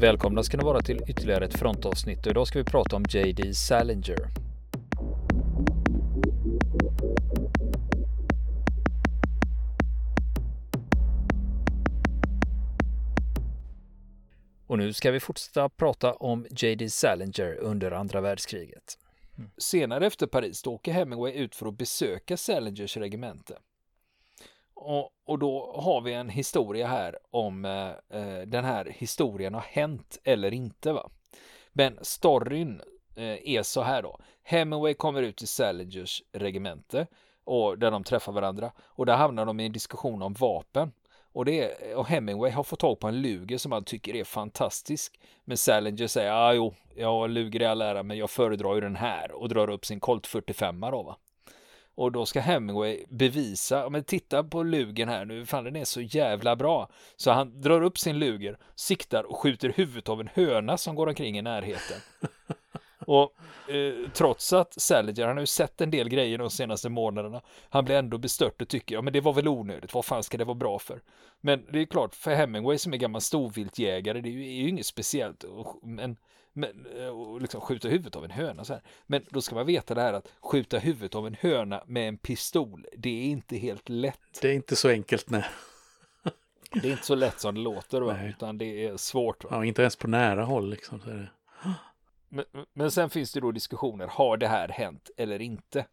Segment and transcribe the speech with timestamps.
[0.00, 3.54] Välkomna ska ni vara till ytterligare ett frontavsnitt och idag ska vi prata om JD
[3.54, 4.18] Salinger.
[14.66, 18.98] Och nu ska vi fortsätta prata om JD Salinger under andra världskriget.
[19.58, 23.58] Senare efter Paris då åker Hemingway ut för att besöka Salingers regemente.
[24.88, 29.60] Och, och då har vi en historia här om eh, eh, den här historien har
[29.60, 30.92] hänt eller inte.
[30.92, 31.10] va.
[31.72, 32.80] Men storyn
[33.16, 34.20] eh, är så här då.
[34.42, 37.06] Hemingway kommer ut till Salingers regemente
[37.44, 40.92] och där de träffar varandra och där hamnar de i en diskussion om vapen.
[41.32, 45.20] Och, det och Hemingway har fått tag på en luger som han tycker är fantastisk.
[45.44, 48.96] Men Salinger säger, ah, jo, ja, luger i all ära, men jag föredrar ju den
[48.96, 51.16] här och drar upp sin Colt 45 då va.
[51.98, 56.00] Och då ska Hemingway bevisa, men titta på lugen här nu, fan den är så
[56.00, 56.88] jävla bra.
[57.16, 61.06] Så han drar upp sin luger, siktar och skjuter huvudet av en höna som går
[61.06, 61.96] omkring i närheten.
[63.06, 63.32] Och
[63.74, 67.40] eh, trots att Salinger, han har ju sett en del grejer de senaste månaderna.
[67.68, 70.38] Han blir ändå bestört och tycker, ja men det var väl onödigt, vad fan ska
[70.38, 71.02] det vara bra för?
[71.40, 74.68] Men det är klart, för Hemingway som är gammal storviltjägare, det är ju, är ju
[74.68, 75.44] inget speciellt.
[75.82, 76.16] Men,
[76.58, 78.82] men och liksom skjuta huvudet av en höna så här.
[79.06, 82.18] Men då ska man veta det här att skjuta huvudet av en höna med en
[82.18, 84.38] pistol, det är inte helt lätt.
[84.42, 85.44] Det är inte så enkelt, nej.
[86.72, 88.24] Det är inte så lätt som det låter, va?
[88.24, 89.44] utan det är svårt.
[89.44, 89.50] Va?
[89.52, 91.00] Ja, inte ens på nära håll liksom.
[91.00, 91.30] Så är det.
[92.28, 95.86] Men, men sen finns det då diskussioner, har det här hänt eller inte?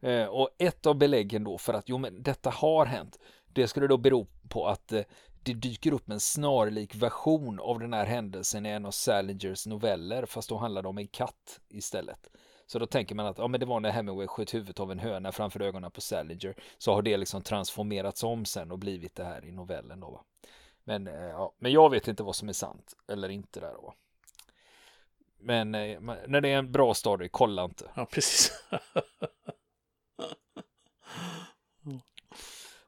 [0.00, 3.86] Eh, och ett av beläggen då för att jo men detta har hänt, det skulle
[3.86, 5.02] då bero på att eh,
[5.46, 10.26] det dyker upp en snarlik version av den här händelsen i en av Salingers noveller,
[10.26, 12.28] fast då handlar det om en katt istället.
[12.66, 14.98] Så då tänker man att ja, men det var när Hemingway sköt huvudet av en
[14.98, 19.24] höna framför ögonen på Salinger, så har det liksom transformerats om sen och blivit det
[19.24, 20.10] här i novellen då.
[20.10, 20.24] Va?
[20.84, 23.86] Men, eh, ja, men jag vet inte vad som är sant eller inte där då.
[23.88, 23.94] Eh,
[25.38, 25.70] men
[26.26, 27.90] när det är en bra story, kolla inte.
[27.94, 28.52] Ja, precis.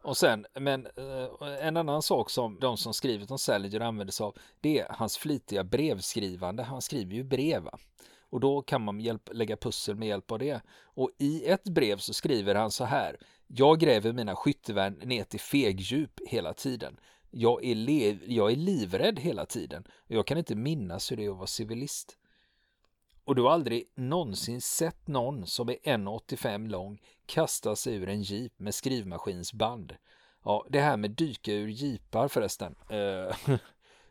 [0.09, 4.25] Och sen, men eh, en annan sak som de som skrivit om Salinger använder sig
[4.25, 6.63] av, det är hans flitiga brevskrivande.
[6.63, 7.63] Han skriver ju brev.
[7.63, 7.79] Va?
[8.31, 10.61] Och då kan man hjälp, lägga pussel med hjälp av det.
[10.83, 13.17] Och i ett brev så skriver han så här.
[13.47, 17.01] Jag gräver mina skyttevärn ner till fegdjup hela tiden.
[17.31, 19.85] Jag är, lev, jag är livrädd hela tiden.
[20.07, 22.19] Jag kan inte minnas hur det är att vara civilist.
[23.25, 28.23] Och du har aldrig någonsin sett någon som är 1,85 lång kasta sig ur en
[28.23, 29.97] jeep med skrivmaskinsband.
[30.45, 32.75] Ja, det här med dyka ur jeepar förresten.
[32.91, 32.99] Eh,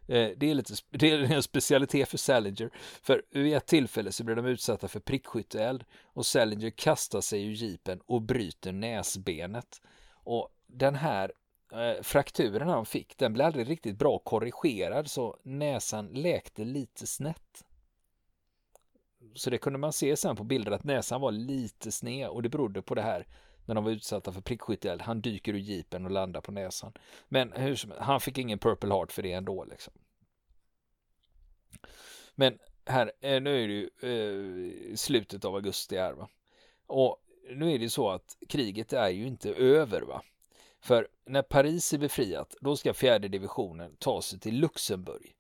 [0.08, 2.70] eh, det är, lite, det är en specialitet för Salinger.
[3.02, 7.54] För vid ett tillfälle så blir de utsatta för prickskytteeld och Salinger kastar sig ur
[7.54, 9.82] jeepen och bryter näsbenet.
[10.24, 11.32] Och den här
[11.72, 17.64] eh, frakturen han fick, den blev aldrig riktigt bra korrigerad så näsan läkte lite snett.
[19.34, 22.50] Så det kunde man se sen på bilder att näsan var lite sned och det
[22.50, 23.28] berodde på det här
[23.66, 25.02] när de var utsatta för prickskytteeld.
[25.02, 26.94] Han dyker ur jeepen och landar på näsan.
[27.28, 29.94] Men hur som, han fick ingen Purple Heart för det ändå liksom.
[32.36, 33.90] Men här, eh, nu är det ju
[34.90, 36.30] eh, slutet av augusti här va.
[36.88, 37.18] Och
[37.56, 40.22] nu är det så att kriget är ju inte över va.
[40.80, 45.36] För när Paris är befriat, då ska fjärde divisionen ta sig till Luxemburg.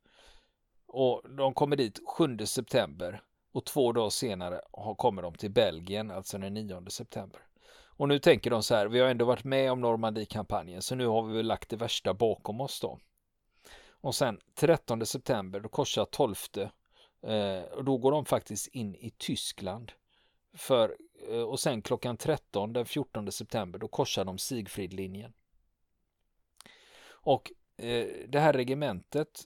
[0.88, 3.22] Och de kommer dit 7 september
[3.58, 4.62] och två dagar senare
[4.98, 7.42] kommer de till Belgien, alltså den 9 september.
[7.86, 11.08] Och nu tänker de så här, vi har ändå varit med om Normandie-kampanjen så nu
[11.08, 13.00] har vi väl lagt det värsta bakom oss då.
[13.90, 16.36] Och sen 13 september, då korsar 12
[17.22, 19.92] eh, och då går de faktiskt in i Tyskland.
[20.54, 20.96] För,
[21.30, 25.34] eh, och sen klockan 13 den 14 september, då korsar de Sigfridlinjen.
[27.08, 29.46] Och eh, det här regementet,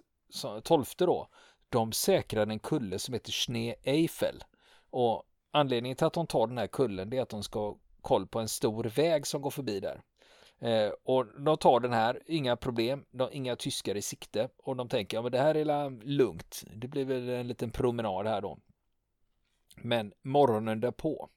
[0.64, 1.28] 12 då,
[1.72, 4.44] de säkrade en kulle som heter Schnee Eiffel.
[4.90, 8.28] Och anledningen till att de tar den här kullen är att de ska ha koll
[8.28, 10.02] på en stor väg som går förbi där.
[10.60, 14.90] Eh, och de tar den här, inga problem, de, inga tyskar i sikte och de
[14.90, 18.58] tänker ja men det här är lugnt, det blir väl en liten promenad här då.
[19.76, 21.30] Men morgonen därpå,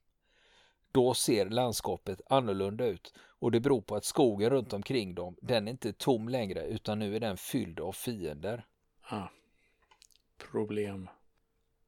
[0.92, 5.68] då ser landskapet annorlunda ut och det beror på att skogen runt omkring dem, den
[5.68, 8.66] är inte tom längre utan nu är den fylld av fiender.
[9.02, 9.28] Ah
[10.38, 11.08] problem.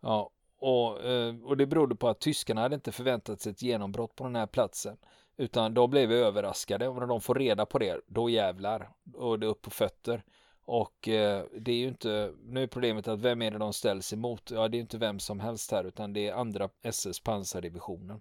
[0.01, 4.17] Ja, och, eh, och det berodde på att tyskarna hade inte förväntat sig ett genombrott
[4.17, 4.97] på den här platsen.
[5.37, 8.91] Utan de blev överraskade och när de får reda på det, då jävlar.
[9.15, 10.25] Och det är upp på fötter.
[10.65, 14.13] Och eh, det är ju inte, nu är problemet att vem är det de ställs
[14.13, 14.51] emot?
[14.51, 18.21] Ja, det är inte vem som helst här utan det är andra SS pansardivisionen.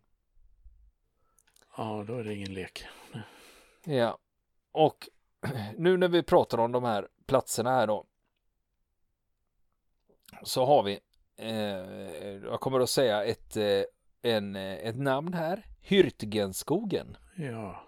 [1.77, 2.85] Ja, då är det ingen lek.
[3.85, 4.17] Ja,
[4.71, 5.09] och
[5.77, 8.05] nu när vi pratar om de här platserna här då
[10.43, 10.99] så har vi,
[11.37, 11.49] eh,
[12.49, 13.83] jag kommer att säga ett, eh,
[14.21, 17.15] en, eh, ett namn här, Hürtgenskogen.
[17.35, 17.81] Ja,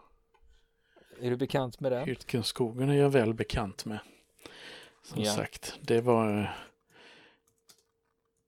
[1.22, 2.06] Är du bekant med den?
[2.08, 4.00] Hyrtgenskogen är jag väl bekant med.
[5.04, 5.34] Som Ja.
[5.34, 6.50] sagt, det var eh,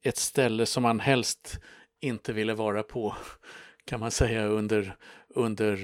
[0.02, 1.60] ett ställe som man helst
[2.00, 3.16] inte ville vara på
[3.86, 4.96] kan man säga under,
[5.28, 5.76] under,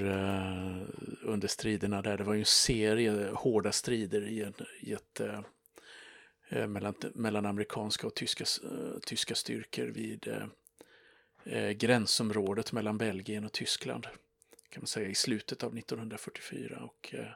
[1.23, 2.17] under striderna där.
[2.17, 5.21] Det var ju en serie hårda strider i, en, i ett,
[6.49, 10.47] Eh, mellan, mellan amerikanska och tyska, eh, tyska styrkor vid eh,
[11.43, 14.07] eh, gränsområdet mellan Belgien och Tyskland.
[14.69, 17.31] Kan man säga i slutet av 1944 och, eh,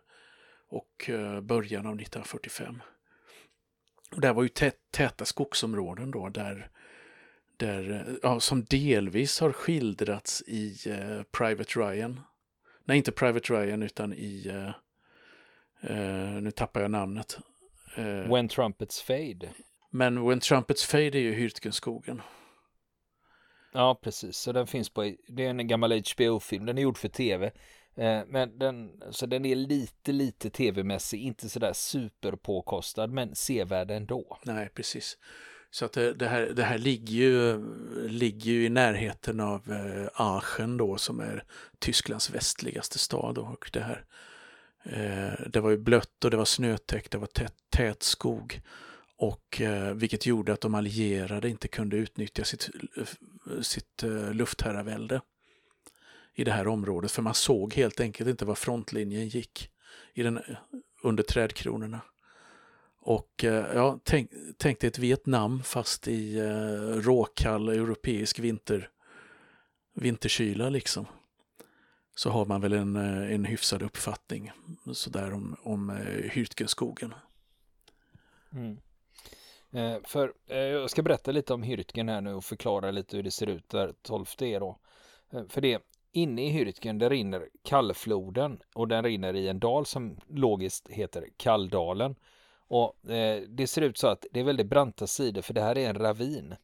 [0.68, 2.82] och eh, början av 1945.
[4.12, 6.70] Och där var ju tät, täta skogsområden då där,
[7.58, 12.20] där, eh, ja, som delvis har skildrats i eh, Private Ryan.
[12.86, 14.72] Nej, inte Private Ryan utan i, eh,
[15.92, 17.40] eh, nu tappar jag namnet.
[17.96, 19.50] Eh, When Trumpets Fade.
[19.92, 22.22] men When Trumpets Fade är ju Hürtgenskogen.
[23.74, 24.38] Ja, precis.
[24.38, 27.52] Så den finns på, det är en gammal HBO-film, den är gjord för tv.
[27.96, 34.38] Eh, Men den, så den är lite, lite tv-mässig, inte sådär superpåkostad, men sevärd ändå.
[34.44, 35.18] Nej, precis.
[35.72, 37.58] Så att det, det, här, det här ligger ju,
[38.08, 41.44] ligger ju i närheten av eh, Aachen då som är
[41.80, 43.38] Tysklands västligaste stad.
[43.38, 44.06] Och det, här,
[44.84, 48.62] Eh, det var ju blött och det var snötäckt, det var tät, tät skog.
[49.18, 55.22] Och eh, vilket gjorde att de allierade inte kunde utnyttja sitt, eh, sitt eh, luftherravälde
[56.36, 57.12] i det här området.
[57.12, 59.70] För man såg helt enkelt inte var frontlinjen gick
[60.14, 60.40] i den,
[61.04, 62.02] under trädkronorna.
[63.02, 68.90] Och eh, ja, tänk, tänk dig ett Vietnam fast i eh, råkall europeisk vinter,
[69.96, 71.06] vinterkyla liksom.
[72.20, 74.52] Så har man väl en, eh, en hyfsad uppfattning
[74.94, 77.14] sådär om, om eh, Hyrtgenskogen.
[78.54, 78.78] Mm.
[79.72, 83.24] Eh, för eh, jag ska berätta lite om Hyrtgen här nu och förklara lite hur
[83.24, 84.78] det ser ut där 12 är e då.
[85.32, 89.86] Eh, för det, inne i Hyrtgen, där rinner Kallfloden och den rinner i en dal
[89.86, 92.16] som logiskt heter Kalldalen.
[92.68, 95.78] Och eh, det ser ut så att det är väldigt branta sidor för det här
[95.78, 96.56] är en ravin.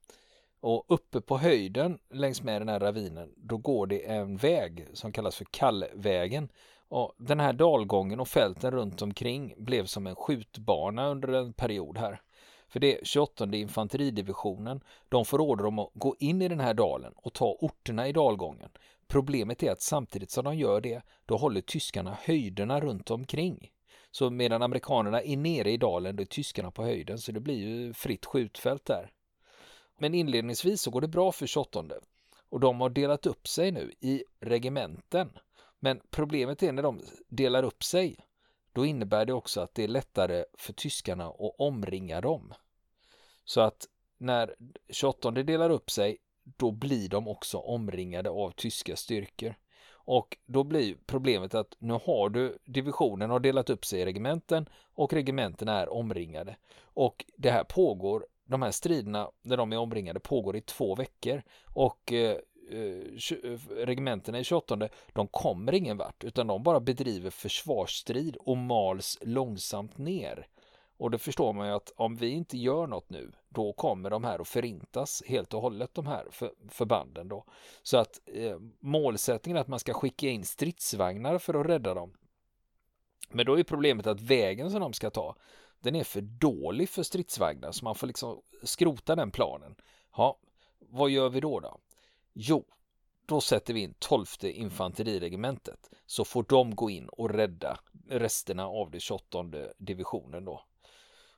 [0.68, 5.12] Och uppe på höjden längs med den här ravinen då går det en väg som
[5.12, 6.50] kallas för Kallvägen.
[6.88, 11.98] Och den här dalgången och fälten runt omkring blev som en skjutbana under en period
[11.98, 12.22] här.
[12.68, 17.14] För det 28 infanteridivisionen, de får order om att gå in i den här dalen
[17.16, 18.70] och ta orterna i dalgången.
[19.08, 23.70] Problemet är att samtidigt som de gör det, då håller tyskarna höjderna runt omkring.
[24.12, 27.56] Så medan amerikanerna är nere i dalen, då är tyskarna på höjden, så det blir
[27.56, 29.12] ju fritt skjutfält där.
[29.98, 31.84] Men inledningsvis så går det bra för 28
[32.50, 35.30] och de har delat upp sig nu i regementen.
[35.80, 38.18] Men problemet är när de delar upp sig,
[38.74, 42.54] då innebär det också att det är lättare för tyskarna att omringa dem.
[43.46, 43.88] Så att
[44.18, 44.56] när
[44.90, 49.56] 28 delar upp sig, då blir de också omringade av tyska styrkor.
[49.92, 54.70] Och då blir problemet att nu har du divisionen har delat upp sig i regementen
[54.94, 56.56] och regementen är omringade.
[56.82, 61.42] Och det här pågår, de här striderna där de är omringade pågår i två veckor.
[61.74, 62.38] Och eh,
[62.70, 62.80] eh,
[63.44, 69.18] eh regementena i 28 de kommer ingen vart utan de bara bedriver försvarsstrid och mals
[69.22, 70.48] långsamt ner.
[70.98, 74.24] Och det förstår man ju att om vi inte gör något nu då kommer de
[74.24, 77.46] här att förintas helt och hållet de här för, förbanden då.
[77.84, 82.14] Så att eh, målsättningen är att man ska skicka in stridsvagnar för att rädda dem.
[83.30, 85.36] Men då är problemet att vägen som de ska ta
[85.80, 89.76] den är för dålig för stridsvagnar så man får liksom skrota den planen.
[90.18, 90.40] Ja,
[90.80, 91.78] vad gör vi då då?
[92.34, 92.66] Jo,
[93.26, 97.80] då sätter vi in 12 infanteriregementet så får de gå in och rädda
[98.10, 99.46] resterna av det 28
[99.78, 100.62] divisionen då.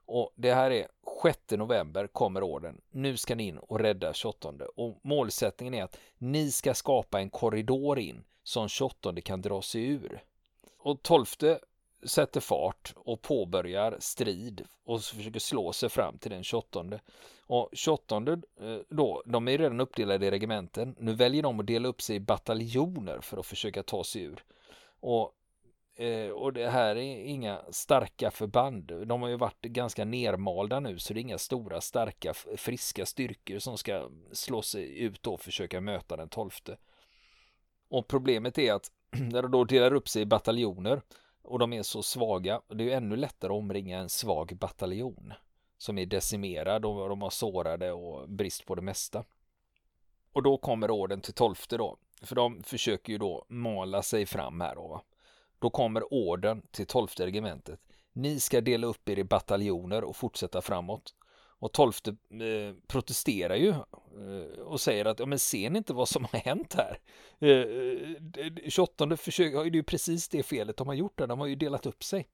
[0.06, 0.88] Och det här är
[1.24, 2.82] 6 november kommer orden.
[2.92, 7.30] Nu ska ni in och rädda 28 och målsättningen är att ni ska skapa en
[7.30, 10.24] korridor in som 28 kan dra sig ur.
[10.78, 11.26] Och 12
[12.04, 16.86] sätter fart och påbörjar strid och försöker slå sig fram till den 28.
[17.48, 20.96] Och 28 eh, då, de är redan uppdelade i regementen.
[21.00, 24.44] Nu väljer de att dela upp sig i bataljoner för att försöka ta sig ur.
[25.00, 25.34] Och,
[26.04, 28.92] eh, och det här är inga starka förband.
[29.06, 33.60] De har ju varit ganska nermalda nu så det är inga stora, starka, friska styrkor
[33.60, 36.52] som ska slå sig ut och försöka möta den 12.
[37.90, 41.02] Och problemet är att när de då delar upp sig i bataljoner
[41.48, 42.62] och de är så svaga.
[42.68, 45.34] Det är ju ännu lättare att omringa en svag bataljon
[45.78, 49.24] som är decimerad och de har sårade och brist på det mesta.
[50.34, 54.62] Och då kommer orden till tolfte då, för de försöker ju då mala sig fram
[54.62, 54.88] här då.
[54.88, 55.02] Va?
[55.60, 57.80] Då kommer orden till tolfte regementet.
[58.14, 61.14] Ni ska dela upp er i bataljoner och fortsätta framåt.
[61.60, 66.10] Och tolfte eh, protesterar ju eh, och säger att ja, men ser ni inte vad
[66.10, 67.00] som har hänt här?
[67.40, 71.28] Eh, 28 eh, försök, ja, det är ju precis det felet de har gjort där,
[71.28, 72.28] de har ju delat upp sig.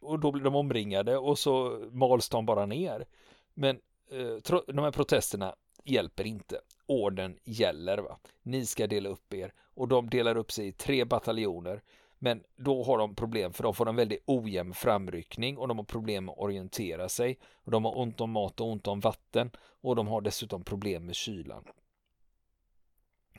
[0.00, 3.06] Och då blir de omringade och så mals de bara ner.
[3.54, 3.80] Men
[4.10, 5.54] eh, de här protesterna
[5.84, 6.60] hjälper inte.
[6.86, 7.98] Orden gäller.
[7.98, 8.18] Va?
[8.42, 11.82] Ni ska dela upp er och de delar upp sig i tre bataljoner.
[12.18, 15.84] Men då har de problem för de får en väldigt ojämn framryckning och de har
[15.84, 17.38] problem med att orientera sig.
[17.54, 21.06] Och de har ont om mat och ont om vatten och de har dessutom problem
[21.06, 21.64] med kylan.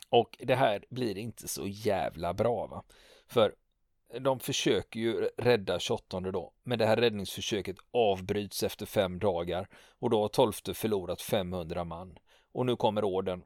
[0.10, 2.84] Och det här blir inte så jävla bra va.
[3.27, 3.55] För
[4.19, 9.67] de försöker ju rädda 28 då, men det här räddningsförsöket avbryts efter fem dagar
[10.00, 12.17] och då har 12 förlorat 500 man.
[12.51, 13.43] Och nu kommer orden.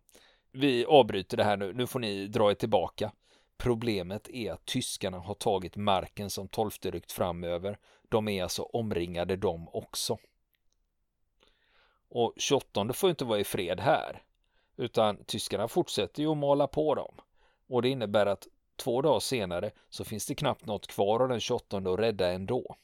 [0.51, 3.11] Vi avbryter det här nu, nu får ni dra er tillbaka.
[3.61, 7.77] Problemet är att tyskarna har tagit marken som 12 ryckt framöver.
[8.09, 10.17] De är alltså omringade de också.
[12.09, 14.23] Och 28 får inte vara i fred här.
[14.77, 17.15] Utan tyskarna fortsätter ju att mala på dem.
[17.67, 21.39] Och det innebär att två dagar senare så finns det knappt något kvar av den
[21.39, 22.75] 28 att rädda ändå.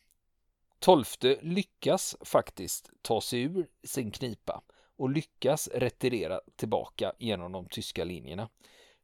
[0.79, 1.05] 12
[1.41, 4.61] lyckas faktiskt ta sig ur sin knipa
[4.97, 8.49] och lyckas retirera tillbaka genom de tyska linjerna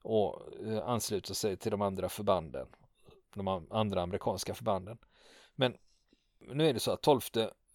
[0.03, 2.67] och eh, ansluta sig till de andra förbanden,
[3.35, 4.97] de andra amerikanska förbanden.
[5.55, 5.77] Men
[6.39, 7.21] nu är det så att 12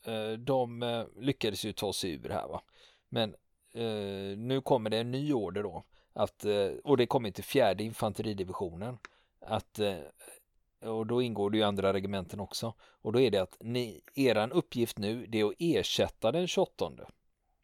[0.04, 2.62] eh, de eh, lyckades ju ta sig ur här va.
[3.08, 3.35] Men
[4.37, 6.44] nu kommer det en ny order då att,
[6.85, 8.99] och det kommer till fjärde infanteridivisionen
[9.40, 9.80] att
[10.80, 14.52] och då ingår det ju andra regementen också och då är det att ni, eran
[14.52, 16.92] uppgift nu det är att ersätta den 28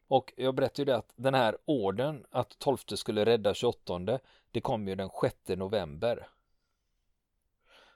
[0.07, 4.19] och jag berättade ju det att den här orden att 12 skulle rädda 28
[4.51, 6.27] det kom ju den 6 november.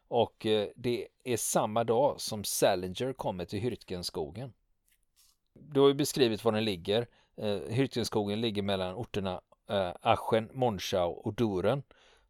[0.07, 4.53] Och eh, det är samma dag som Salinger kommer till Hyrtgenskogen.
[5.53, 7.07] Du har ju beskrivit var den ligger.
[7.35, 11.83] Eh, Hyrtgenskogen ligger mellan orterna eh, Aschen, Monschau och Duren.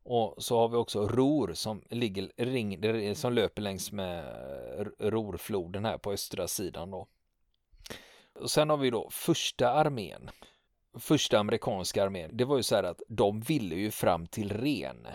[0.04, 4.26] Och så har vi också Ror som, ligger, ring, som löper längs med
[5.00, 7.08] Rorfloden här på östra sidan då.
[8.40, 10.30] Och sen har vi då första armén.
[11.00, 12.30] Första amerikanska armén.
[12.34, 15.08] Det var ju så här att de ville ju fram till Ren.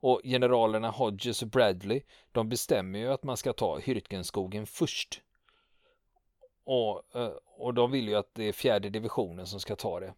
[0.00, 2.02] Och generalerna Hodges och Bradley,
[2.32, 5.22] de bestämmer ju att man ska ta Hyrtgenskogen först.
[6.64, 10.14] Och, eh, och de vill ju att det är fjärde divisionen som ska ta det.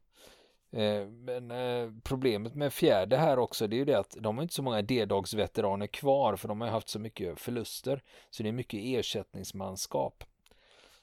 [0.70, 4.42] Eh, men eh, problemet med fjärde här också det är ju det att de har
[4.42, 8.02] inte så många D-dagsveteraner kvar för de har haft så mycket förluster.
[8.30, 10.24] Så det är mycket ersättningsmanskap.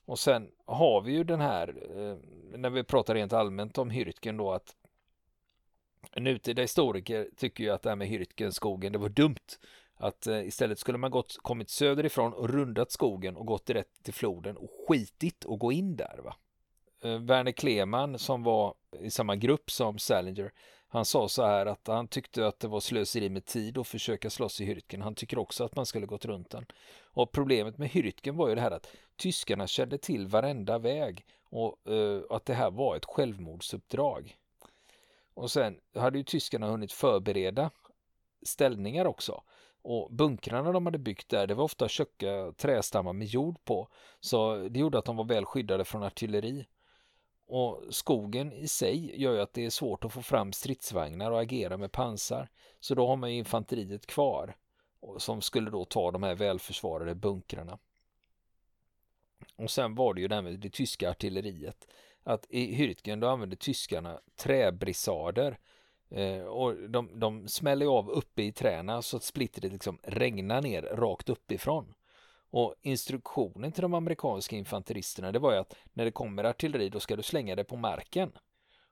[0.05, 2.17] Och sen har vi ju den här, eh,
[2.57, 4.75] när vi pratar rent allmänt om Hyrtgen då, att
[6.15, 9.57] nutida historiker tycker ju att det här med Hyrtgenskogen, det var dumt.
[9.97, 14.13] Att eh, istället skulle man gått, kommit söderifrån och rundat skogen och gått direkt till
[14.13, 16.19] floden och skitit och gå in där.
[16.23, 16.35] va.
[17.03, 20.51] Eh, Werner Kleman som var i samma grupp som Salinger,
[20.87, 24.29] han sa så här att han tyckte att det var slöseri med tid att försöka
[24.29, 25.01] slåss i Hyrtgen.
[25.01, 26.65] Han tycker också att man skulle gått runt den.
[27.03, 31.91] Och problemet med Hyrtgen var ju det här att tyskarna kände till varenda väg och
[31.91, 34.37] eh, att det här var ett självmordsuppdrag.
[35.33, 37.71] Och sen hade ju tyskarna hunnit förbereda
[38.45, 39.43] ställningar också.
[39.81, 43.87] Och bunkrarna de hade byggt där, det var ofta tjocka trästammar med jord på.
[44.19, 46.65] Så det gjorde att de var väl skyddade från artilleri.
[47.47, 51.41] Och skogen i sig gör ju att det är svårt att få fram stridsvagnar och
[51.41, 52.49] agera med pansar.
[52.79, 54.55] Så då har man ju infanteriet kvar
[55.17, 57.77] som skulle då ta de här välförsvarade bunkrarna.
[59.57, 61.87] Och sen var det ju det här med det tyska artilleriet.
[62.23, 65.57] Att i Hürtgen då använde tyskarna träbrisader.
[66.09, 70.81] eh, och de, de smäller av uppe i träna så att splittret liksom regnar ner
[70.81, 71.93] rakt uppifrån.
[72.49, 76.99] Och instruktionen till de amerikanska infanteristerna det var ju att när det kommer artilleri då
[76.99, 78.31] ska du slänga det på marken.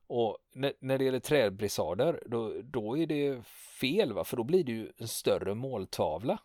[0.07, 3.45] Och när, när det gäller träbrisader då, då är det
[3.79, 6.37] fel va för då blir det ju en större måltavla.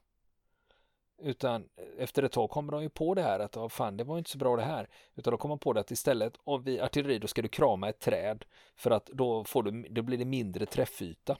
[1.22, 4.18] Utan efter ett tag kommer de ju på det här att oh, fan det var
[4.18, 4.88] inte så bra det här.
[5.14, 8.00] Utan de kommer på det att istället om vi artilleri då ska du krama ett
[8.00, 8.44] träd
[8.76, 11.36] för att då, får du, då blir det mindre träffyta.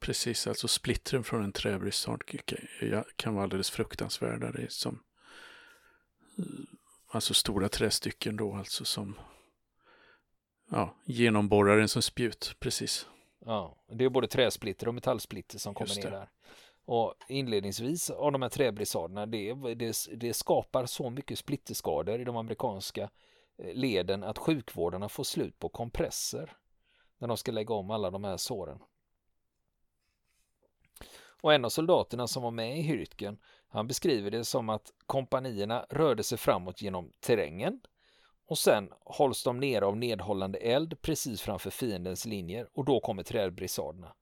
[0.00, 2.24] Precis, alltså splittren från en träbrissard
[3.16, 4.52] kan vara alldeles fruktansvärda.
[4.52, 5.02] Det är som
[7.08, 9.18] alltså stora trästycken då alltså som
[10.70, 13.06] ja, genomborrar en som spjut, precis.
[13.44, 16.28] Ja, det är både träsplitter och metallsplitter som kommer ner där.
[16.88, 22.36] Och inledningsvis av de här träbrisaderna, det, det, det skapar så mycket splitterskador i de
[22.36, 23.10] amerikanska
[23.58, 26.52] eh, leden att sjukvårdarna får slut på kompresser
[27.18, 28.78] när de ska lägga om alla de här såren.
[31.40, 35.86] Och en av soldaterna som var med i Hürtgen, han beskriver det som att kompanierna
[35.90, 37.80] rörde sig framåt genom terrängen
[38.46, 43.22] och sen hålls de nere av nedhållande eld precis framför fiendens linjer och då kommer
[43.22, 44.14] trädbrisaderna.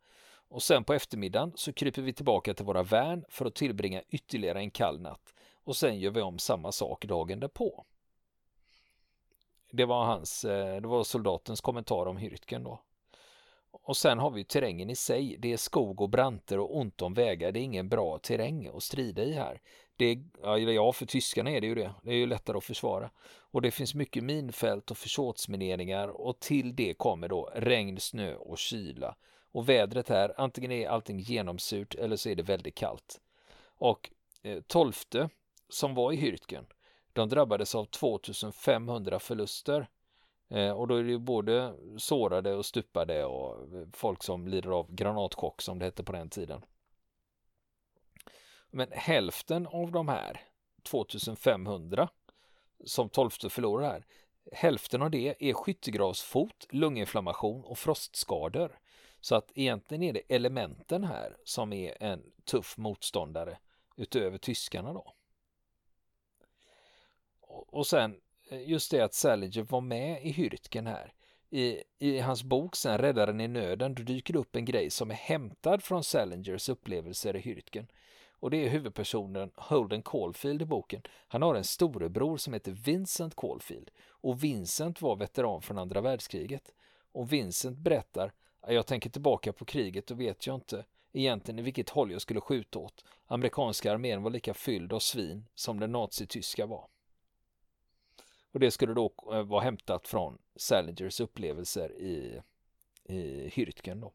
[0.57, 4.59] Och sen på eftermiddagen så kryper vi tillbaka till våra värn för att tillbringa ytterligare
[4.59, 5.35] en kall natt
[5.65, 7.85] och sen gör vi om samma sak dagen därpå.
[9.73, 12.83] Det var hans, eh, det var soldatens kommentar om Hyrtgen då.
[13.71, 15.37] Och sen har vi terrängen i sig.
[15.39, 17.53] Det är skog och branter och ont om vägar.
[17.53, 19.61] Det är ingen bra terräng att strida i här.
[19.97, 21.95] Det är, ja, för tyskarna är det ju det.
[22.03, 23.11] Det är ju lättare att försvara.
[23.27, 28.59] Och det finns mycket minfält och försåtsmineringar och till det kommer då regn, snö och
[28.59, 29.17] kyla.
[29.57, 33.21] Och vädret här, antingen är allting genomsurt eller så är det väldigt kallt.
[33.65, 34.11] Och
[34.43, 35.29] eh, tolfte
[35.69, 36.65] som var i Hürtgen,
[37.13, 39.89] de drabbades av 2500 förluster.
[40.49, 44.71] Eh, och då är det ju både sårade och stupade och eh, folk som lider
[44.71, 46.65] av granatchock som det hette på den tiden.
[48.71, 50.41] Men hälften av de här
[50.83, 52.09] 2500
[52.85, 54.07] som tolfte förlorar här,
[54.53, 58.79] hälften av det är skyttegravsfot, lunginflammation och frostskador.
[59.27, 63.59] Så att egentligen är det elementen här som är en tuff motståndare
[63.97, 65.13] utöver tyskarna då.
[67.49, 71.13] Och sen eh, just det att Salinger var med i Hürtgen här.
[71.51, 75.11] I, I hans bok sen Räddaren i nöden då dyker det upp en grej som
[75.11, 77.87] är hämtad från Salingers upplevelser i Hürtgen.
[78.31, 81.03] Och det är huvudpersonen Holden Caulfield i boken.
[81.29, 83.91] Han har en storebror som heter Vincent Caulfield.
[84.09, 86.75] Och Vincent var veteran från andra världskriget.
[87.13, 88.33] Och Vincent berättar
[88.69, 92.41] jag tänker tillbaka på kriget och vet jag inte egentligen i vilket håll jag skulle
[92.41, 93.05] skjuta åt.
[93.27, 96.89] Amerikanska armén var lika fylld av svin som den nazityska var.
[98.53, 102.43] Och det skulle då eh, vara hämtat från Salingers upplevelser i,
[103.05, 104.13] i Hürtgen då.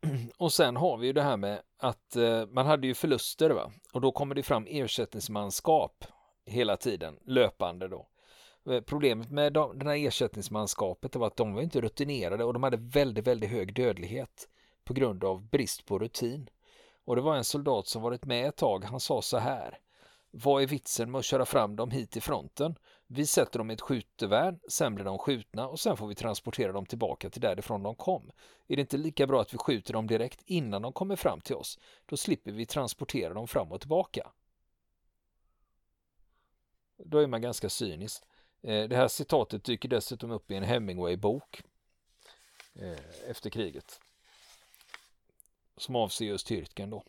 [0.36, 3.72] Och sen har vi ju det här med att eh, man hade ju förluster va
[3.92, 6.04] och då kommer det fram ersättningsmanskap
[6.44, 8.08] hela tiden löpande då.
[8.66, 12.62] Eh, problemet med de, den här ersättningsmanskapet var att de var inte rutinerade och de
[12.62, 14.48] hade väldigt, väldigt hög dödlighet
[14.84, 16.48] på grund av brist på rutin.
[17.04, 19.78] Och det var en soldat som varit med ett tag, han sa så här.
[20.30, 22.74] Vad är vitsen med att köra fram dem hit till fronten?
[23.06, 26.72] Vi sätter dem i ett skjutevärn, sen blir de skjutna och sen får vi transportera
[26.72, 28.30] dem tillbaka till därifrån de kom.
[28.68, 31.54] Är det inte lika bra att vi skjuter dem direkt innan de kommer fram till
[31.54, 31.78] oss?
[32.06, 34.30] Då slipper vi transportera dem fram och tillbaka.
[37.04, 38.22] Då är man ganska cynisk.
[38.62, 41.62] Eh, det här citatet dyker dessutom upp i en Hemingway-bok
[42.74, 44.00] eh, efter kriget.
[45.76, 47.04] Som avser just Hyrtgen då.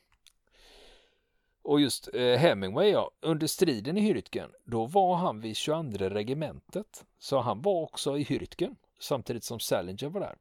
[1.62, 7.06] Och just eh, Hemingway, ja, under striden i Hyrtgen, då var han vid 22 regementet.
[7.20, 10.38] Så han var också i Hyrtgen samtidigt som Salinger var där.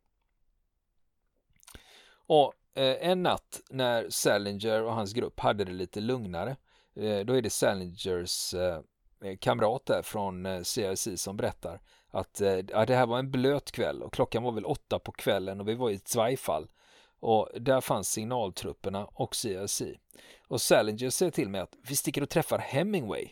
[2.29, 6.57] Och en natt när Salinger och hans grupp hade det lite lugnare,
[6.95, 8.55] då är det Salingers
[9.25, 13.31] Eh, kamrat där från eh, CIC som berättar att eh, ja, det här var en
[13.31, 16.69] blöt kväll och klockan var väl åtta på kvällen och vi var i Zweifall
[17.21, 19.83] och där fanns signaltrupperna och CIC.
[20.49, 23.29] Och Salinger säger till mig att vi sticker och träffar Hemingway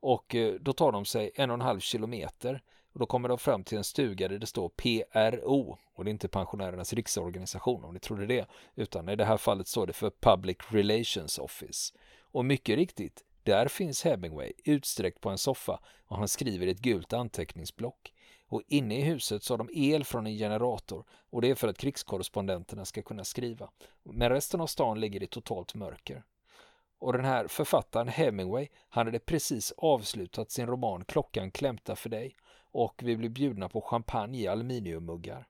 [0.00, 2.62] och då tar de sig en och en halv kilometer
[2.92, 6.12] och då kommer de fram till en stuga där det står PRO och det är
[6.12, 10.10] inte pensionärernas riksorganisation om ni trodde det utan i det här fallet står det för
[10.10, 11.94] Public Relations Office.
[12.20, 16.80] Och mycket riktigt, där finns Hemingway utsträckt på en soffa och han skriver i ett
[16.80, 18.12] gult anteckningsblock.
[18.48, 21.68] Och inne i huset så har de el från en generator och det är för
[21.68, 23.70] att krigskorrespondenterna ska kunna skriva.
[24.02, 26.24] Men resten av stan ligger i totalt mörker.
[26.98, 32.36] Och den här författaren Hemingway, han hade precis avslutat sin roman Klockan klämta för dig
[32.72, 35.46] och vi blev bjudna på champagne i aluminiummuggar.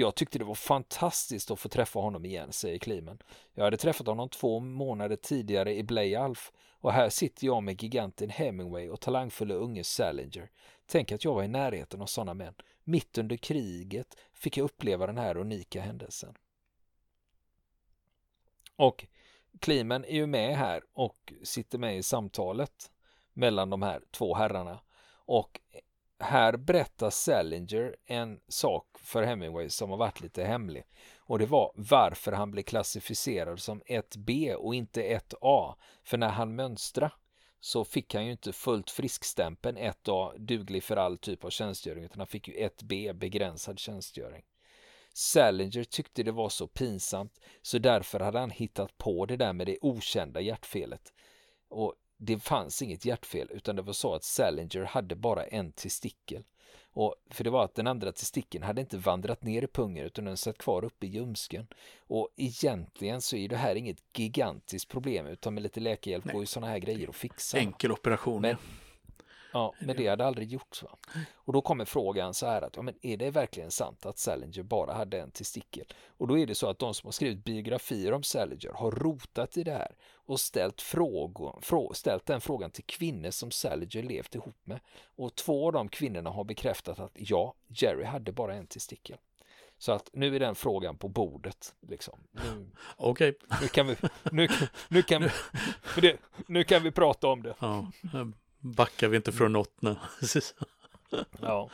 [0.00, 3.18] Jag tyckte det var fantastiskt att få träffa honom igen, säger Klimen.
[3.54, 8.30] Jag hade träffat honom två månader tidigare i Bleyalf och här sitter jag med giganten
[8.30, 10.50] Hemingway och talangfulla unge Salinger.
[10.86, 12.54] Tänk att jag var i närheten av sådana män.
[12.84, 16.34] Mitt under kriget fick jag uppleva den här unika händelsen.
[18.76, 19.06] Och
[19.60, 22.90] Klimen är ju med här och sitter med i samtalet
[23.32, 24.80] mellan de här två herrarna.
[25.12, 25.60] Och
[26.20, 30.84] här berättar Salinger en sak för Hemingway som har varit lite hemlig.
[31.18, 35.74] Och det var varför han blev klassificerad som 1B och inte 1A.
[36.04, 37.12] För när han mönstrade
[37.60, 42.18] så fick han ju inte fullt friskstämpeln 1A duglig för all typ av tjänstgöring utan
[42.18, 44.42] han fick ju 1B begränsad tjänstgöring.
[45.14, 49.66] Salinger tyckte det var så pinsamt så därför hade han hittat på det där med
[49.66, 51.12] det okända hjärtfelet.
[51.68, 56.44] Och det fanns inget hjärtfel utan det var så att Salinger hade bara en testikel.
[56.92, 60.24] Och för det var att den andra testikeln hade inte vandrat ner i pungen utan
[60.24, 61.66] den satt kvar uppe i ljumsken.
[62.06, 66.46] Och egentligen så är det här inget gigantiskt problem utan med lite läkehjälp går ju
[66.46, 67.58] sådana här grejer att fixa.
[67.58, 68.42] Enkel operation.
[68.42, 68.56] Men,
[69.52, 70.82] Ja, men det hade aldrig gjorts.
[70.82, 70.98] Va?
[71.34, 74.62] Och då kommer frågan så här att, ja, men är det verkligen sant att Salinger
[74.62, 75.86] bara hade en testikel?
[76.06, 79.56] Och då är det så att de som har skrivit biografier om Salinger har rotat
[79.56, 84.34] i det här och ställt, frågor, frå, ställt den frågan till kvinnor som Salinger levt
[84.34, 84.80] ihop med.
[85.16, 89.16] Och två av de kvinnorna har bekräftat att ja, Jerry hade bara en testikel.
[89.78, 91.74] Så att nu är den frågan på bordet.
[91.88, 92.20] Liksom.
[92.96, 93.28] Okej.
[93.28, 93.58] Okay.
[93.62, 93.96] Nu kan vi,
[94.32, 94.48] nu,
[94.88, 95.30] nu kan vi,
[96.00, 97.54] det, nu kan vi prata om det.
[97.60, 97.90] Ja,
[98.60, 99.96] backar vi inte från något nu.
[101.40, 101.70] ja.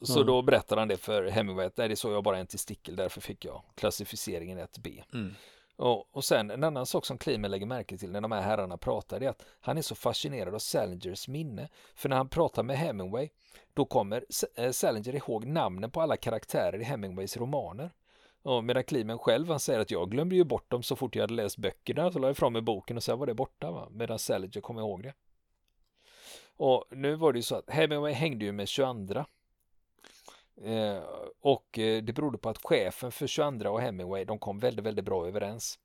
[0.00, 3.20] Så då berättar han det för Hemingway att det såg jag bara en testikel, därför
[3.20, 5.02] fick jag klassificeringen 1B.
[5.12, 5.34] Mm.
[5.76, 8.76] Och, och sen en annan sak som Klimen lägger märke till när de här herrarna
[8.76, 11.68] pratar är att han är så fascinerad av Salingers minne.
[11.94, 13.28] För när han pratar med Hemingway
[13.74, 14.24] då kommer
[14.56, 17.90] eh, Salinger ihåg namnen på alla karaktärer i Hemingways romaner.
[18.42, 21.22] Och medan Klimen själv han säger att jag glömde ju bort dem så fort jag
[21.22, 23.88] hade läst böckerna så la jag fram med boken och så var det borta va?
[23.90, 25.14] medan Salinger kom ihåg det.
[26.60, 29.24] Och nu var det ju så att Hemingway hängde ju med 22
[30.64, 31.02] eh,
[31.40, 35.04] och eh, det berodde på att chefen för 22 och Hemingway de kom väldigt, väldigt
[35.04, 35.78] bra överens.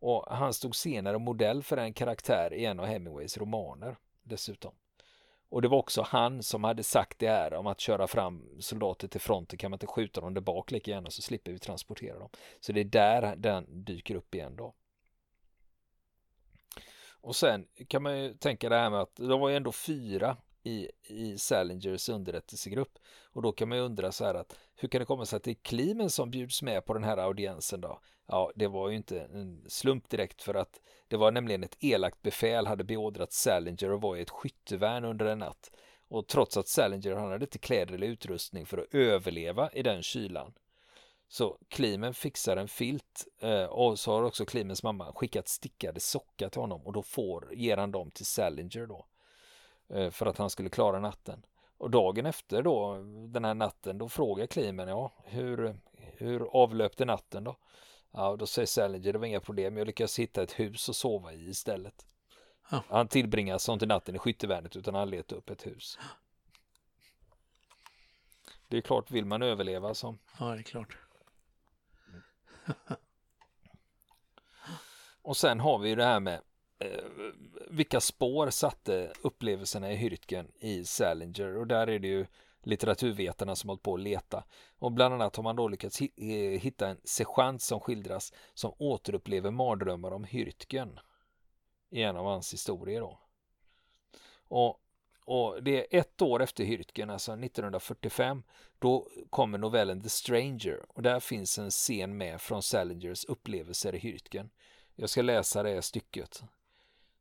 [0.00, 4.72] Och han stod senare modell för en karaktär i en av Hemingways romaner dessutom.
[5.48, 9.08] Och det var också han som hade sagt det här om att köra fram soldater
[9.08, 12.18] till fronten kan man inte skjuta dem där bak lika gärna så slipper vi transportera
[12.18, 12.28] dem.
[12.60, 14.74] Så det är där den dyker upp igen då.
[17.20, 20.36] Och sen kan man ju tänka det här med att de var ju ändå fyra
[20.62, 22.98] i, i Salingers underrättelsegrupp.
[23.32, 25.42] Och då kan man ju undra så här att hur kan det komma sig att
[25.42, 28.00] det är Klimen som bjuds med på den här audiensen då?
[28.26, 32.22] Ja, det var ju inte en slump direkt för att det var nämligen ett elakt
[32.22, 35.70] befäl hade beordrat Salinger att vara i ett skyttevärn under en natt.
[36.08, 40.02] Och trots att Salinger han hade inte kläder eller utrustning för att överleva i den
[40.02, 40.52] kylan.
[41.32, 46.48] Så Klimen fixar en filt eh, och så har också Klimens mamma skickat stickade sockar
[46.48, 49.06] till honom och då får, ger han dem till Salinger då.
[49.88, 51.46] Eh, för att han skulle klara natten.
[51.78, 52.94] Och dagen efter då,
[53.28, 57.56] den här natten, då frågar Klimen, ja, hur, hur avlöpte natten då?
[58.10, 61.32] Ja, då säger Salinger, det var inga problem, jag lyckades hitta ett hus att sova
[61.32, 62.06] i istället.
[62.70, 62.82] Ja.
[62.88, 65.98] Han tillbringar sånt i natten i skyttevärnet utan han letade upp ett hus.
[68.68, 70.16] Det är klart, vill man överleva så.
[70.38, 70.96] Ja, det är klart.
[75.22, 76.40] Och sen har vi det här med
[76.78, 77.04] eh,
[77.70, 82.26] vilka spår satte upplevelserna i Hürtgen i Salinger och där är det ju
[82.62, 84.44] litteraturvetarna som hållit på att leta.
[84.78, 89.50] Och bland annat har man då lyckats eh, hitta en sergeant som skildras som återupplever
[89.50, 90.98] mardrömmar om Hürtgen
[91.90, 93.20] i en av hans historier då.
[94.48, 94.80] Och,
[95.24, 98.42] och det är ett år efter Hürtgen, alltså 1945,
[98.78, 103.98] då kommer novellen The Stranger och där finns en scen med från Salingers upplevelser i
[103.98, 104.48] Hürtgen.
[104.96, 106.42] Jag ska läsa det stycket.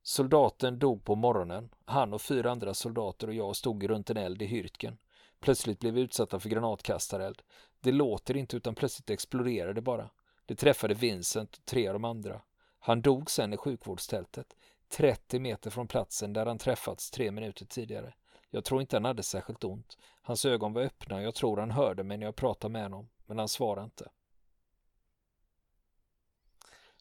[0.01, 1.69] Soldaten dog på morgonen.
[1.85, 4.97] Han och fyra andra soldater och jag stod runt en eld i Hürtgen.
[5.39, 7.41] Plötsligt blev vi utsatta för granatkastareld.
[7.79, 10.09] Det låter inte utan plötsligt exploderade det bara.
[10.45, 12.41] Det träffade Vincent och tre av de andra.
[12.79, 14.55] Han dog sen i sjukvårdstältet,
[14.89, 18.13] 30 meter från platsen där han träffats tre minuter tidigare.
[18.49, 19.97] Jag tror inte han hade särskilt ont.
[20.21, 23.10] Hans ögon var öppna och jag tror han hörde mig när jag pratade med honom,
[23.25, 24.10] men han svarade inte.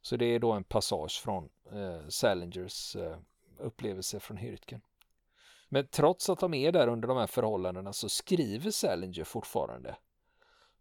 [0.03, 3.19] Så det är då en passage från eh, Salingers eh,
[3.59, 4.81] upplevelse från Hürtgen.
[5.69, 9.97] Men trots att de är där under de här förhållandena så skriver Salinger fortfarande.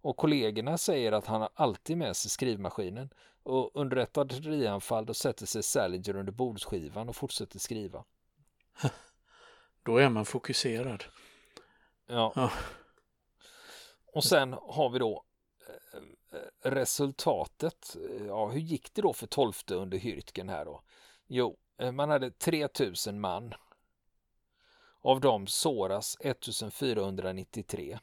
[0.01, 3.09] Och kollegorna säger att han har alltid med sig skrivmaskinen
[3.43, 8.03] och under ett artillerianfall då sätter sig Salinger under bordsskivan och fortsätter skriva.
[9.83, 11.03] Då är man fokuserad.
[12.07, 12.33] Ja.
[12.35, 12.51] ja.
[14.13, 15.23] Och sen har vi då
[15.67, 17.95] eh, resultatet.
[18.27, 20.81] Ja, hur gick det då för tolfte under Hürtgen här då?
[21.27, 23.53] Jo, eh, man hade 3000 man
[25.01, 27.99] av dem såras 1493.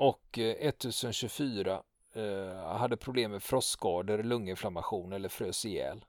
[0.00, 1.82] Och eh, 1024
[2.12, 6.04] eh, hade problem med frostskador, lunginflammation eller frös ihjäl.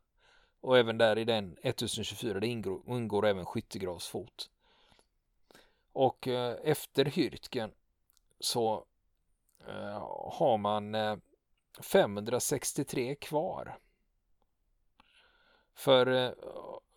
[0.62, 4.50] Och även där i den 1024 det ingår, ingår även skyttegravsfot.
[5.94, 7.72] Och eh, efter Hürtgen
[8.40, 8.86] så
[9.68, 11.18] eh, har man eh,
[11.82, 13.78] 563 kvar.
[15.76, 16.36] För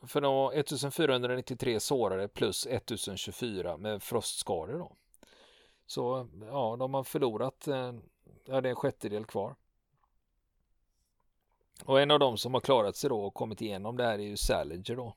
[0.06, 4.96] för de 1493 sårade plus 1024 med frostskador då.
[5.86, 7.92] Så ja, de har förlorat, eh,
[8.44, 9.56] ja det är en sjättedel kvar.
[11.84, 14.22] Och en av dem som har klarat sig då och kommit igenom det här är
[14.22, 15.16] ju Salinger då.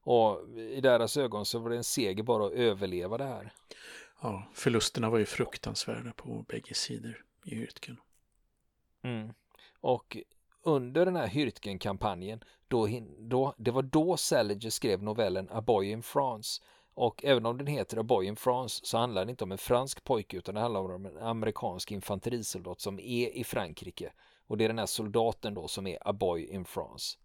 [0.00, 3.52] Och i deras ögon så var det en seger bara att överleva det här.
[4.22, 7.96] Ja, förlusterna var ju fruktansvärda på bägge sidor i Hürtgen.
[9.02, 9.32] Mm.
[9.80, 10.16] Och
[10.62, 16.02] under den här Hürtgen-kampanjen, då, då, det var då Salinger skrev novellen A Boy in
[16.02, 16.62] France.
[16.94, 19.58] Och även om den heter A Boy in France så handlar det inte om en
[19.58, 24.12] fransk pojke utan det handlar om en amerikansk infanterisoldat som är i Frankrike.
[24.46, 27.18] Och det är den här soldaten då som är A Boy in France.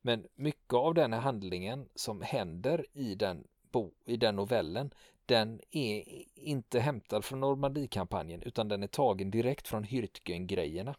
[0.00, 4.94] Men mycket av den här handlingen som händer i den, bo, i den novellen
[5.26, 10.94] den är inte hämtad från Normandiekampanjen utan den är tagen direkt från Hürtgen-grejerna.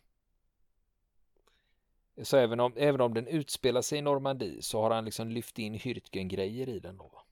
[2.23, 5.59] Så även om, även om den utspelar sig i Normandie så har han liksom lyft
[5.59, 6.97] in Hürtgen-grejer i den.
[6.97, 7.24] Då.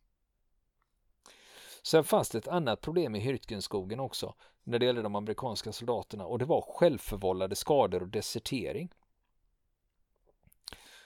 [1.84, 6.26] Sen fanns det ett annat problem i Hürtgenskogen också när det gällde de amerikanska soldaterna
[6.26, 8.90] och det var självförvållade skador och desertering.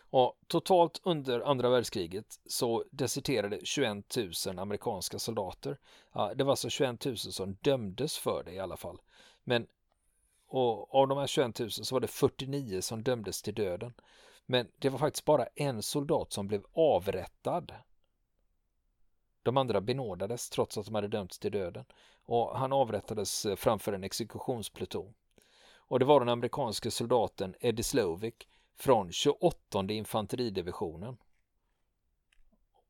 [0.10, 5.78] Och totalt under andra världskriget så deserterade 21 000 amerikanska soldater.
[6.36, 9.02] Det var alltså 21 000 som dömdes för det i alla fall.
[9.44, 9.68] Men
[10.48, 13.94] och av de här 21 000 så var det 49 som dömdes till döden.
[14.46, 17.74] Men det var faktiskt bara en soldat som blev avrättad.
[19.48, 21.86] De andra benådades trots att de hade dömts till döden.
[22.26, 25.14] Och han avrättades eh, framför en exekutionspluton.
[25.78, 31.18] Och det var den amerikanske soldaten Eddie Slovik från 28 infanteridivisionen.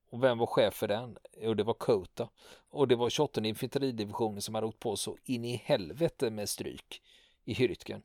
[0.09, 1.17] Och vem var chef för den?
[1.41, 2.29] Jo, det var Kota.
[2.69, 7.01] Och det var 28 infanteridivisionen som hade åkt på så in i helvete med stryk
[7.45, 8.01] i Hürtgen.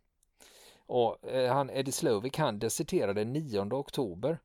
[0.76, 4.38] Och eh, han, Eddie Slovik, han deserterade 9 oktober.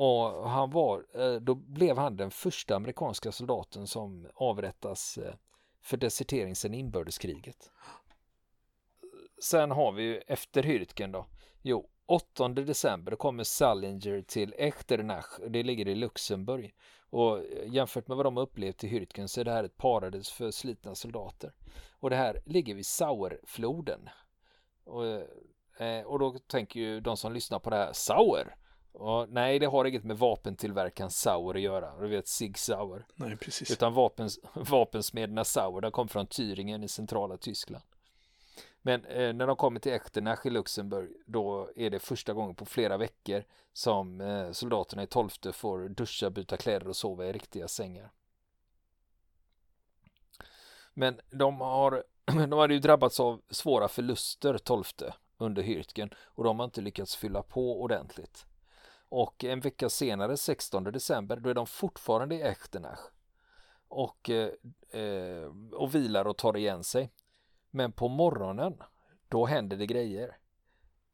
[0.00, 5.34] Och han var, eh, då blev han den första amerikanska soldaten som avrättas eh,
[5.80, 7.70] för desertering sedan inbördeskriget.
[9.42, 11.26] Sen har vi ju efter Hürtgen då.
[11.62, 16.74] Jo, 8 december kommer Salinger till Echternach, det ligger i Luxemburg.
[17.10, 20.30] Och eh, jämfört med vad de upplevt i Hürtgen så är det här ett paradis
[20.30, 21.52] för slitna soldater.
[21.92, 24.08] Och det här ligger vid Sauerfloden.
[24.84, 25.04] Och,
[26.04, 28.56] och då tänker ju de som lyssnar på det här, Sauer?
[28.98, 32.00] Och nej, det har inget med vapentillverkaren Sauer att göra.
[32.00, 33.06] Du vet Sig Sauer.
[33.14, 33.70] Nej, precis.
[33.70, 37.84] Utan vapens, vapensmederna Sauer, de kom från Thüringen i centrala Tyskland.
[38.82, 42.64] Men eh, när de kommer till Echternach i Luxemburg då är det första gången på
[42.64, 47.68] flera veckor som eh, soldaterna i tolfte får duscha, byta kläder och sova i riktiga
[47.68, 48.10] sängar.
[50.94, 52.04] Men de har
[52.48, 57.16] de hade ju drabbats av svåra förluster tolfte under Hürtgen och de har inte lyckats
[57.16, 58.46] fylla på ordentligt.
[59.08, 63.00] Och en vecka senare, 16 december, då är de fortfarande i Echternach
[63.88, 64.50] och, eh,
[64.90, 67.12] eh, och vilar och tar igen sig.
[67.70, 68.82] Men på morgonen,
[69.28, 70.36] då händer det grejer.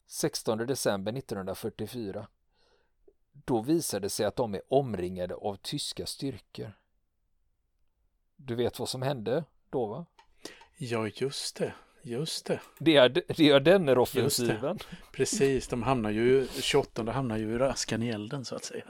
[0.06, 2.28] 16 december 1944.
[3.32, 6.72] Då visar det sig att de är omringade av tyska styrkor.
[8.36, 10.06] Du vet vad som hände då va?
[10.76, 11.74] Ja, just det.
[12.06, 12.60] Just det.
[12.78, 14.78] Det är, det är den offensiven.
[15.12, 18.84] Precis, de hamnar ju, 28 hamnar ju i raskan i elden så att säga.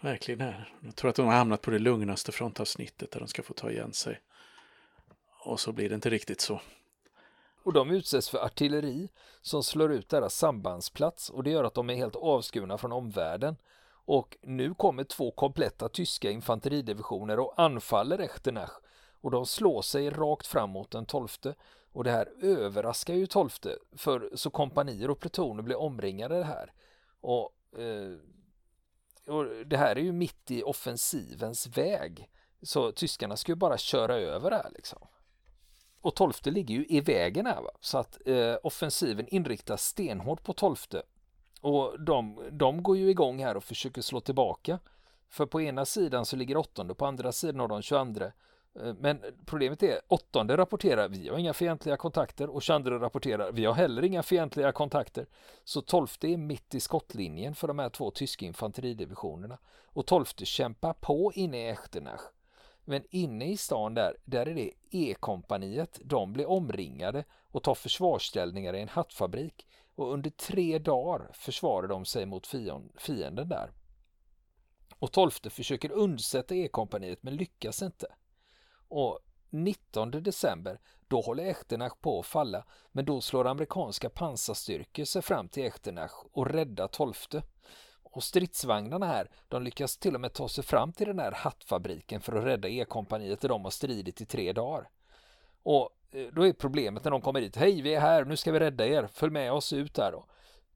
[0.00, 0.74] Verkligen här.
[0.80, 3.70] Jag tror att de har hamnat på det lugnaste frontavsnittet där de ska få ta
[3.70, 4.20] igen sig.
[5.44, 6.60] Och så blir det inte riktigt så.
[7.62, 9.08] Och de utsätts för artilleri
[9.42, 13.56] som slår ut deras sambandsplats och det gör att de är helt avskurna från omvärlden.
[14.04, 18.72] Och nu kommer två kompletta tyska infanteridivisioner och anfaller Echternach
[19.20, 21.54] och de slår sig rakt fram mot den tolfte
[21.92, 26.72] och det här överraskar ju tolfte för så kompanier och plutoner blir omringade här.
[27.20, 28.16] Och, eh,
[29.26, 32.28] och det här är ju mitt i offensivens väg.
[32.62, 34.98] Så tyskarna ska ju bara köra över det här liksom.
[36.00, 37.70] Och tolfte ligger ju i vägen här va?
[37.80, 41.02] så att eh, offensiven inriktas stenhårt på tolfte.
[41.60, 44.78] Och de, de går ju igång här och försöker slå tillbaka.
[45.28, 48.24] För på ena sidan så ligger åttonde, på andra sidan har de 22.
[48.74, 53.64] Eh, men problemet är åttonde rapporterar vi har inga fientliga kontakter och 22 rapporterar vi
[53.64, 55.26] har heller inga fientliga kontakter.
[55.64, 59.58] Så tolfte är mitt i skottlinjen för de här två tyska infanteridivisionerna.
[59.84, 62.20] Och tolfte kämpar på inne i Echternach.
[62.84, 66.00] Men inne i stan där, där är det E-kompaniet.
[66.04, 69.66] De blir omringade och tar försvarsställningar i en hattfabrik.
[69.94, 72.46] Och under tre dagar försvarar de sig mot
[72.96, 73.70] fienden där.
[74.98, 78.06] Och tolfte försöker undsätta E-kompaniet men lyckas inte.
[78.90, 79.18] Och
[79.50, 85.48] 19 december, då håller Echternach på att falla, men då slår amerikanska pansarstyrkor sig fram
[85.48, 87.42] till Echternach och räddar tolfte.
[88.02, 92.20] Och stridsvagnarna här, de lyckas till och med ta sig fram till den här hattfabriken
[92.20, 94.88] för att rädda E-kompaniet där de har stridit i tre dagar.
[95.62, 98.52] Och eh, då är problemet när de kommer dit, hej vi är här, nu ska
[98.52, 100.24] vi rädda er, följ med oss ut där då.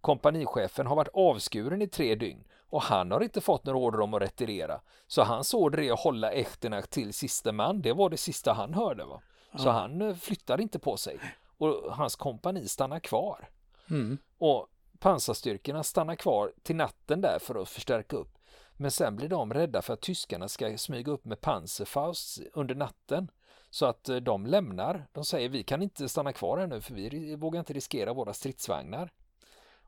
[0.01, 4.15] Kompanichefen har varit avskuren i tre dygn och han har inte fått några order om
[4.15, 4.81] att retirera.
[5.07, 8.75] Så hans order är att hålla Echternach till sista man, det var det sista han
[8.75, 9.05] hörde.
[9.05, 9.23] Va?
[9.57, 9.71] Så ja.
[9.71, 11.19] han eh, flyttar inte på sig
[11.59, 13.49] och hans kompani stannar kvar.
[13.91, 14.19] Mm.
[14.39, 14.67] Och
[14.99, 18.39] Pansarstyrkorna stannar kvar till natten där för att förstärka upp.
[18.77, 23.31] Men sen blir de rädda för att tyskarna ska smyga upp med Panzerfaust under natten.
[23.71, 25.07] Så att eh, de lämnar.
[25.13, 28.35] De säger vi kan inte stanna kvar här nu för vi vågar inte riskera våra
[28.35, 29.11] stridsvagnar.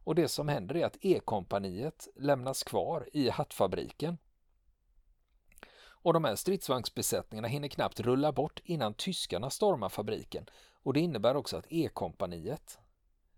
[0.06, 4.18] Och det som händer är att E-kompaniet lämnas kvar i hattfabriken.
[5.78, 10.46] Och de här stridsvagnsbesättningarna hinner knappt rulla bort innan tyskarna stormar fabriken.
[10.82, 12.78] Och det innebär också att E-kompaniet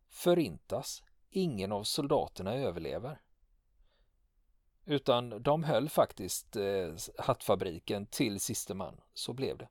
[0.09, 1.03] förintas.
[1.31, 3.21] Ingen av soldaterna överlever.
[4.85, 9.01] Utan de höll faktiskt eh, hattfabriken till siste man.
[9.15, 9.69] Så blev det.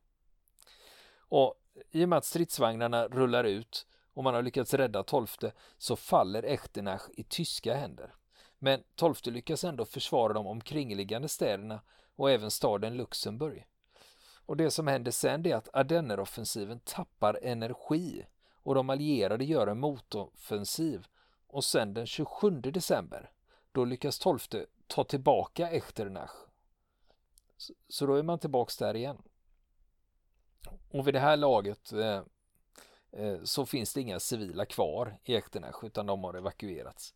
[1.18, 1.56] Och
[1.92, 6.44] i och med att stridsvagnarna rullar ut och man har lyckats rädda tolfte så faller
[6.44, 8.16] Echternach i tyska händer.
[8.60, 11.82] Men tolfte lyckas ändå försvara de omkringliggande städerna
[12.16, 13.66] och även staden Luxemburg.
[14.46, 18.26] Och det som händer sen är att Ardenneroffensiven tappar energi
[18.64, 21.06] och de allierade gör en motoffensiv
[21.48, 23.32] och sen den 27 december
[23.72, 26.36] då lyckas tolfte ta tillbaka Echternach.
[27.90, 29.22] Så då är man tillbaks där igen.
[30.92, 32.24] Och vid det här laget eh,
[33.18, 37.14] Eh, så finns det inga civila kvar i Echternach utan de har evakuerats.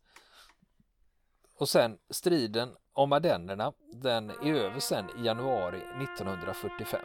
[1.58, 7.00] Och sen striden om Ardennerna, den är över sen i januari 1945.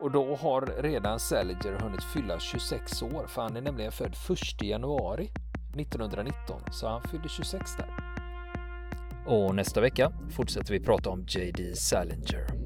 [0.00, 4.62] Och då har redan Salinger hunnit fylla 26 år, för han är nämligen född 1
[4.62, 5.30] januari
[5.76, 8.16] 1919, så han fyllde 26 där.
[9.26, 11.74] Och nästa vecka fortsätter vi prata om J.D.
[11.74, 12.65] Salinger.